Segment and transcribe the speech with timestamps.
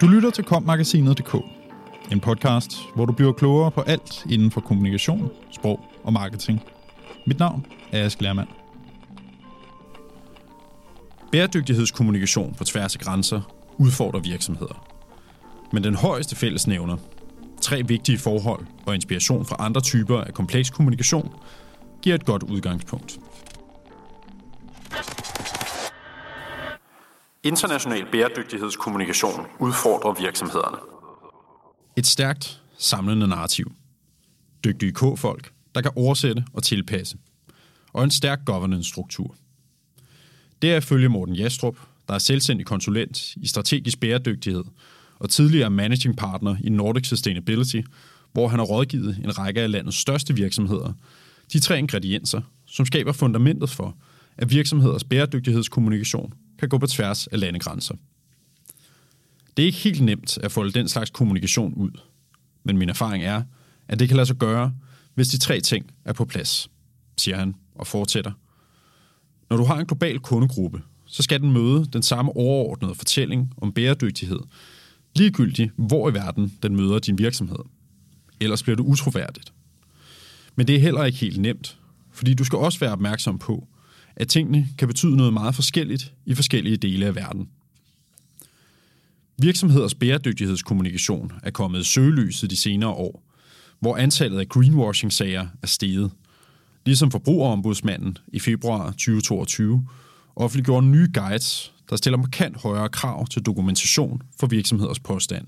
[0.00, 1.34] Du lytter til kommagasinet.dk,
[2.12, 6.62] en podcast, hvor du bliver klogere på alt inden for kommunikation, sprog og marketing.
[7.26, 8.48] Mit navn er Ask Lermand.
[11.32, 13.40] Bæredygtighedskommunikation på tværs af grænser
[13.78, 14.86] udfordrer virksomheder.
[15.72, 16.96] Men den højeste fællesnævner,
[17.60, 21.32] tre vigtige forhold og inspiration fra andre typer af kompleks kommunikation,
[22.02, 23.18] giver et godt udgangspunkt.
[27.48, 30.76] International bæredygtighedskommunikation udfordrer virksomhederne.
[31.96, 33.72] Et stærkt, samlende narrativ.
[34.64, 37.18] Dygtige K-folk, der kan oversætte og tilpasse.
[37.92, 39.34] Og en stærk governance-struktur.
[40.62, 41.76] Det er ifølge Morten Jastrup,
[42.08, 44.64] der er selvstændig konsulent i strategisk bæredygtighed
[45.18, 47.80] og tidligere managing partner i Nordic Sustainability,
[48.32, 50.92] hvor han har rådgivet en række af landets største virksomheder,
[51.52, 53.96] de tre ingredienser, som skaber fundamentet for,
[54.36, 57.94] at virksomheders bæredygtighedskommunikation kan gå på tværs af landegrænser.
[59.56, 61.90] Det er ikke helt nemt at folde den slags kommunikation ud,
[62.64, 63.42] men min erfaring er,
[63.88, 64.74] at det kan lade sig gøre,
[65.14, 66.70] hvis de tre ting er på plads,
[67.16, 68.32] siger han og fortsætter.
[69.50, 73.72] Når du har en global kundegruppe, så skal den møde den samme overordnede fortælling om
[73.72, 74.40] bæredygtighed,
[75.16, 77.58] ligegyldigt hvor i verden den møder din virksomhed.
[78.40, 79.52] Ellers bliver du utroværdigt.
[80.56, 81.78] Men det er heller ikke helt nemt,
[82.12, 83.68] fordi du skal også være opmærksom på,
[84.18, 87.48] at tingene kan betyde noget meget forskelligt i forskellige dele af verden.
[89.42, 93.22] Virksomheders bæredygtighedskommunikation er kommet i søgelyset de senere år,
[93.80, 96.10] hvor antallet af greenwashing-sager er steget,
[96.86, 99.86] ligesom forbrugerombudsmanden i februar 2022
[100.36, 105.46] offentliggjorde nye guides, der stiller markant højere krav til dokumentation for virksomheders påstand.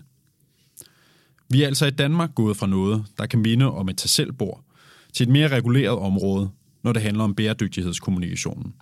[1.48, 4.64] Vi er altså i Danmark gået fra noget, der kan minde om et tasselbord,
[5.12, 6.50] til et mere reguleret område,
[6.82, 8.74] når det handler om bæredygtighedskommunikationen.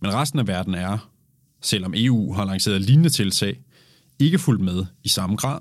[0.00, 1.10] Men resten af verden er,
[1.60, 3.60] selvom EU har lanceret lignende tiltag,
[4.18, 5.60] ikke fuldt med i samme grad.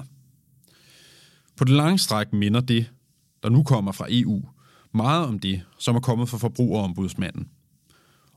[1.58, 2.92] På det lange stræk minder det,
[3.44, 4.50] der nu kommer fra EU,
[4.94, 7.50] meget om det, som er kommet fra forbrugerombudsmanden.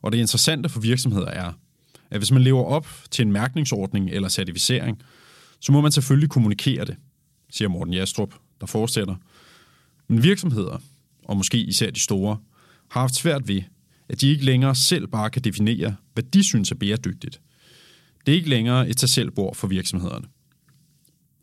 [0.03, 1.53] Og det interessante for virksomheder er,
[2.10, 5.03] at hvis man lever op til en mærkningsordning eller certificering,
[5.60, 6.97] så må man selvfølgelig kommunikere det,
[7.50, 9.15] siger Morten Jastrup, der fortsætter.
[10.09, 10.78] Men virksomheder,
[11.25, 12.38] og måske især de store,
[12.91, 13.62] har haft svært ved,
[14.08, 17.41] at de ikke længere selv bare kan definere, hvad de synes er bæredygtigt.
[18.26, 20.26] Det er ikke længere et tag selv bord for virksomhederne.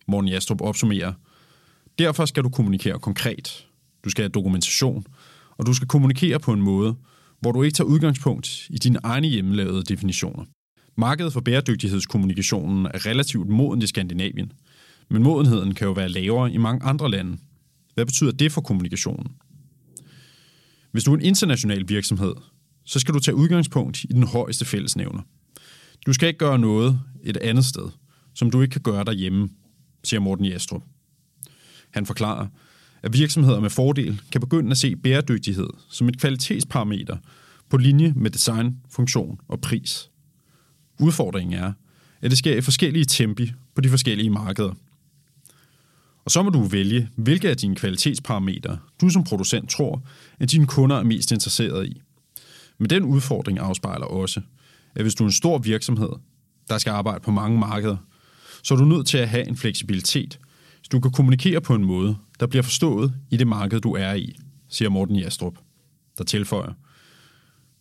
[0.07, 1.13] Morten Jastrup opsummerer,
[1.99, 3.67] derfor skal du kommunikere konkret.
[4.03, 5.05] Du skal have dokumentation,
[5.57, 6.95] og du skal kommunikere på en måde,
[7.39, 10.45] hvor du ikke tager udgangspunkt i dine egne hjemmelavede definitioner.
[10.97, 14.51] Markedet for bæredygtighedskommunikationen er relativt moden i Skandinavien,
[15.09, 17.37] men modenheden kan jo være lavere i mange andre lande.
[17.93, 19.27] Hvad betyder det for kommunikationen?
[20.93, 22.33] Hvis du er en international virksomhed,
[22.85, 25.21] så skal du tage udgangspunkt i den højeste fællesnævner.
[26.05, 27.89] Du skal ikke gøre noget et andet sted,
[28.33, 29.49] som du ikke kan gøre derhjemme,
[30.03, 30.83] siger Morten Jastrup.
[31.91, 32.47] Han forklarer,
[33.03, 37.17] at virksomheder med fordel kan begynde at se bæredygtighed som et kvalitetsparameter
[37.69, 40.09] på linje med design, funktion og pris.
[40.99, 41.73] Udfordringen er,
[42.21, 44.73] at det sker i forskellige tempi på de forskellige markeder.
[46.25, 50.03] Og så må du vælge, hvilke af dine kvalitetsparametre du som producent tror,
[50.39, 52.01] at dine kunder er mest interesseret i.
[52.77, 54.41] Men den udfordring afspejler også,
[54.95, 56.09] at hvis du er en stor virksomhed,
[56.69, 57.97] der skal arbejde på mange markeder,
[58.63, 60.39] så er du nødt til at have en fleksibilitet,
[60.81, 64.13] så du kan kommunikere på en måde, der bliver forstået i det marked, du er
[64.13, 64.35] i,
[64.69, 65.57] siger Morten Jastrup,
[66.17, 66.73] der tilføjer.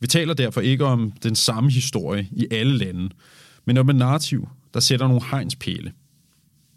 [0.01, 3.11] Vi taler derfor ikke om den samme historie i alle lande,
[3.65, 5.93] men om en narrativ, der sætter nogle hegnspæle.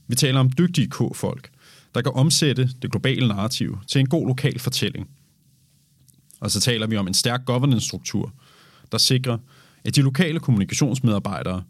[0.07, 1.49] Vi taler om dygtige K-folk,
[1.95, 5.09] der kan omsætte det globale narrativ til en god lokal fortælling.
[6.39, 8.33] Og så taler vi om en stærk governance-struktur,
[8.91, 9.37] der sikrer,
[9.85, 11.63] at de lokale kommunikationsmedarbejdere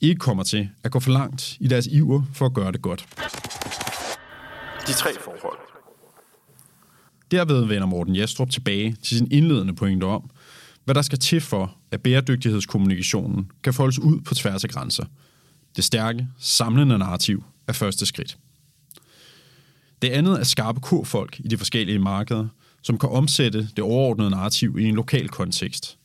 [0.00, 3.06] ikke kommer til at gå for langt i deres iver for at gøre det godt.
[4.86, 5.58] De tre forhold.
[7.30, 10.30] Derved vender Morten Jastrup tilbage til sin indledende pointe om,
[10.84, 15.04] hvad der skal til for, at bæredygtighedskommunikationen kan foldes ud på tværs af grænser.
[15.76, 18.38] Det stærke, samlende narrativ er første skridt.
[20.02, 22.48] Det andet er skarpe K-folk i de forskellige markeder,
[22.82, 25.98] som kan omsætte det overordnede narrativ i en lokal kontekst.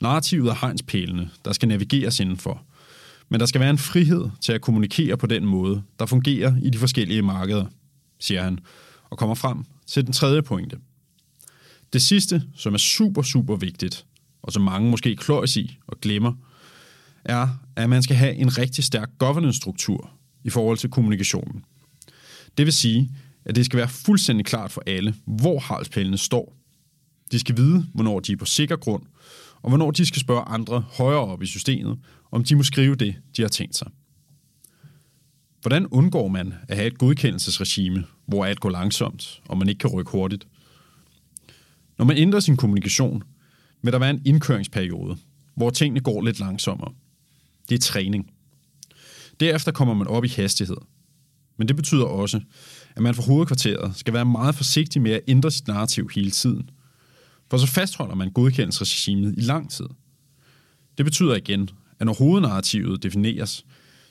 [0.00, 2.62] Narrativet er hegnspælene, der skal navigeres indenfor.
[3.28, 6.70] Men der skal være en frihed til at kommunikere på den måde, der fungerer i
[6.70, 7.66] de forskellige markeder,
[8.20, 8.58] siger han,
[9.10, 10.78] og kommer frem til den tredje pointe.
[11.92, 14.06] Det sidste, som er super, super vigtigt,
[14.42, 16.32] og som mange måske kløjes i og glemmer,
[17.24, 20.10] er, at man skal have en rigtig stærk governance-struktur
[20.44, 21.64] i forhold til kommunikationen.
[22.58, 23.10] Det vil sige,
[23.44, 26.56] at det skal være fuldstændig klart for alle, hvor halspælene står.
[27.32, 29.02] De skal vide, hvornår de er på sikker grund,
[29.62, 31.98] og hvornår de skal spørge andre højere op i systemet,
[32.30, 33.90] om de må skrive det, de har tænkt sig.
[35.60, 39.90] Hvordan undgår man at have et godkendelsesregime, hvor alt går langsomt, og man ikke kan
[39.90, 40.46] rykke hurtigt?
[41.98, 43.22] Når man ændrer sin kommunikation,
[43.82, 45.16] vil der være en indkøringsperiode,
[45.54, 46.92] hvor tingene går lidt langsommere.
[47.68, 48.30] Det er træning.
[49.40, 50.76] Derefter kommer man op i hastighed.
[51.56, 52.40] Men det betyder også,
[52.96, 56.70] at man fra hovedkvarteret skal være meget forsigtig med at ændre sit narrativ hele tiden.
[57.50, 59.86] For så fastholder man godkendelsesregimet i lang tid.
[60.98, 63.64] Det betyder igen, at når hovednarrativet defineres,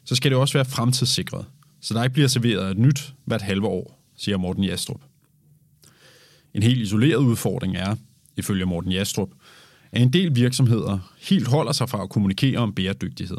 [0.05, 1.45] så skal det også være fremtidssikret,
[1.81, 5.01] så der ikke bliver serveret et nyt hvert halve år, siger Morten Jastrup.
[6.53, 7.95] En helt isoleret udfordring er,
[8.37, 9.29] ifølge Morten Jastrup,
[9.91, 13.37] at en del virksomheder helt holder sig fra at kommunikere om bæredygtighed.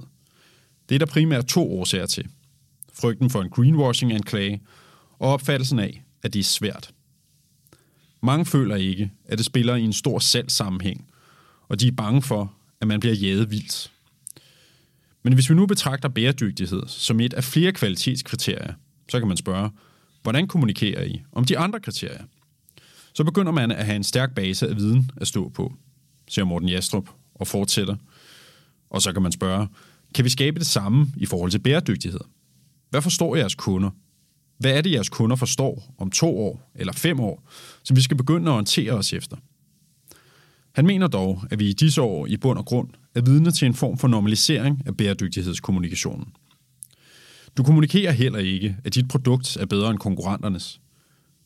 [0.89, 2.29] Det er der primært to årsager til.
[2.93, 4.61] Frygten for en greenwashing-anklage
[5.19, 6.95] og opfattelsen af, at det er svært.
[8.23, 11.07] Mange føler ikke, at det spiller i en stor salgssammenhæng,
[11.69, 13.93] og de er bange for, at man bliver jaget vildt.
[15.23, 18.75] Men hvis vi nu betragter bæredygtighed som et af flere kvalitetskriterier,
[19.09, 19.71] så kan man spørge,
[20.23, 22.25] hvordan kommunikerer I om de andre kriterier?
[23.15, 25.75] Så begynder man at have en stærk base af viden at stå på,
[26.29, 27.97] siger Morten Jastrup og fortsætter.
[28.91, 29.69] Og så kan man spørge,
[30.15, 32.21] kan vi skabe det samme i forhold til bæredygtighed?
[32.93, 33.91] Hvad forstår jeres kunder?
[34.59, 37.49] Hvad er det, jeres kunder forstår om to år eller fem år,
[37.83, 39.37] som vi skal begynde at orientere os efter?
[40.75, 43.67] Han mener dog, at vi i disse år i bund og grund er vidne til
[43.67, 46.27] en form for normalisering af bæredygtighedskommunikationen.
[47.57, 50.81] Du kommunikerer heller ikke, at dit produkt er bedre end konkurrenternes.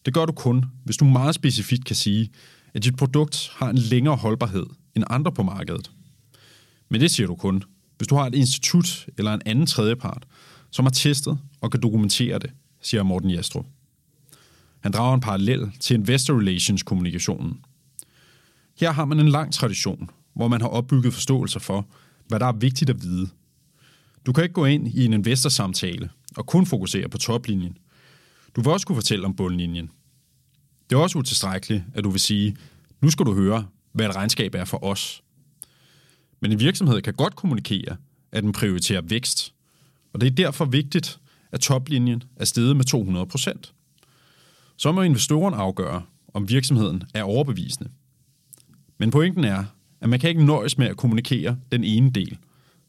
[0.07, 2.31] Det gør du kun, hvis du meget specifikt kan sige,
[2.75, 4.67] at dit produkt har en længere holdbarhed
[4.97, 5.91] end andre på markedet.
[6.91, 7.63] Men det siger du kun,
[7.99, 10.27] hvis du har et institut eller en anden tredjepart,
[10.77, 12.51] som har testet og kan dokumentere det,
[12.81, 13.67] siger Morten Jastrup.
[14.81, 17.61] Han drager en parallel til investor relations kommunikationen.
[18.81, 21.87] Her har man en lang tradition, hvor man har opbygget forståelser for,
[22.29, 23.29] hvad der er vigtigt at vide.
[24.27, 27.79] Du kan ikke gå ind i en investorsamtale og kun fokusere på toplinjen.
[28.57, 29.91] Du vil også kunne fortælle om bundlinjen.
[30.91, 32.57] Det er også utilstrækkeligt, at du vil sige,
[33.01, 35.23] nu skal du høre, hvad et regnskab er for os.
[36.41, 37.97] Men en virksomhed kan godt kommunikere,
[38.33, 39.56] at den prioriterer vækst.
[40.17, 41.21] Og det er derfor vigtigt,
[41.53, 43.73] at toplinjen er steget med 200 procent.
[44.77, 46.03] Så må investoren afgøre,
[46.35, 47.91] om virksomheden er overbevisende.
[48.99, 49.65] Men pointen er,
[50.01, 52.39] at man kan ikke nøjes med at kommunikere den ene del,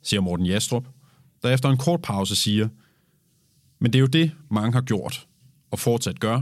[0.03, 0.87] siger Morten Jastrup,
[1.43, 2.67] der efter en kort pause siger,
[3.79, 5.27] men det er jo det, mange har gjort
[5.71, 6.41] og fortsat gør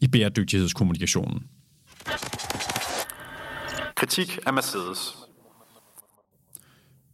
[0.00, 1.42] i bæredygtighedskommunikationen.
[3.96, 5.16] Kritik af Mercedes.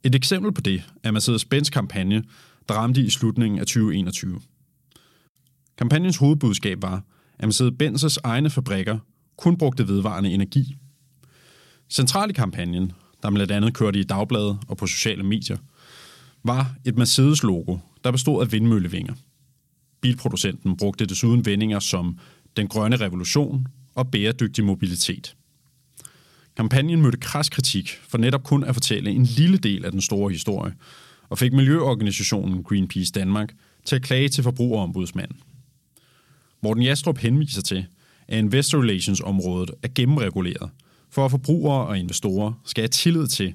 [0.05, 2.23] Et eksempel på det er Mercedes-Benz kampagne,
[2.69, 4.41] der ramte i slutningen af 2021.
[5.79, 7.03] Kampagnens hovedbudskab var,
[7.39, 8.99] at Mercedes-Benz's egne fabrikker
[9.37, 10.77] kun brugte vedvarende energi.
[11.91, 12.93] Central i kampagnen,
[13.23, 15.57] der blandt andet kørte i dagbladet og på sociale medier,
[16.45, 19.15] var et Mercedes-logo, der bestod af vindmøllevinger.
[20.01, 22.19] Bilproducenten brugte desuden vendinger som
[22.57, 25.37] den grønne revolution og bæredygtig mobilitet.
[26.57, 30.31] Kampagnen mødte kras kritik for netop kun at fortælle en lille del af den store
[30.31, 30.75] historie,
[31.33, 33.53] og fik miljøorganisationen Greenpeace Danmark
[33.85, 35.37] til at klage til forbrugerombudsmanden.
[36.63, 37.87] Morten Jastrup henviser til,
[38.29, 40.71] at investor relations området er gennemreguleret,
[41.11, 43.55] for at forbrugere og investorer skal have tillid til,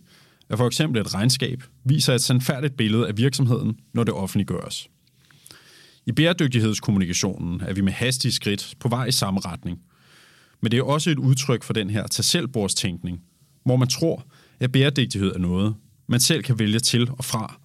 [0.49, 4.89] at for eksempel et regnskab viser et sandfærdigt billede af virksomheden, når det offentliggøres.
[6.05, 9.79] I bæredygtighedskommunikationen er vi med hastige skridt på vej i samme retning.
[10.61, 12.43] Men det er også et udtryk for den her tag
[13.65, 14.25] hvor man tror,
[14.59, 15.75] at bæredygtighed er noget,
[16.07, 17.59] man selv kan vælge til og fra,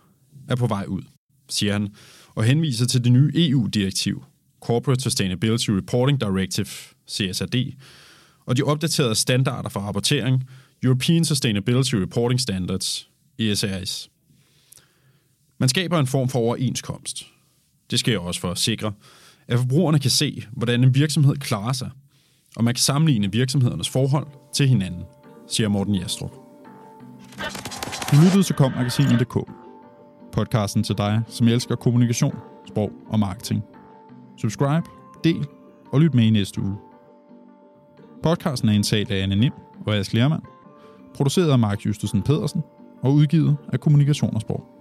[0.49, 1.03] er på vej ud,
[1.49, 1.89] siger han,
[2.35, 4.25] og henviser til det nye EU-direktiv,
[4.61, 6.67] Corporate Sustainability Reporting Directive,
[7.11, 7.75] CSRD,
[8.47, 10.49] og de opdaterede standarder for rapportering,
[10.83, 13.09] European Sustainability Reporting Standards,
[13.39, 14.11] ESRS.
[15.59, 17.27] Man skaber en form for overenskomst.
[17.91, 18.93] Det sker også for at sikre,
[19.49, 21.91] at forbrugerne kan se, hvordan en virksomhed klarer sig,
[22.57, 25.03] og man kan sammenligne virksomhedernes forhold til hinanden,
[25.49, 26.33] siger Morten Jastrup.
[28.11, 29.62] Du lyttede til kommagasinet.dk,
[30.33, 32.37] podcasten til dig, som elsker kommunikation,
[32.69, 33.63] sprog og marketing.
[34.41, 34.83] Subscribe,
[35.25, 35.47] del
[35.93, 36.77] og lyt med i næste uge.
[38.23, 39.53] Podcasten er indtalt af Anne Nim
[39.87, 40.43] og Ask Lermand,
[41.15, 42.63] produceret af Mark Justesen Pedersen
[43.03, 44.72] og udgivet af Kommunikation og Sprog.